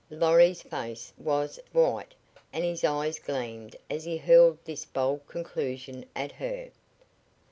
[0.09, 2.15] Lorry's face was white
[2.51, 6.71] and his eyes gleamed as he hurled this bold conclusion at her.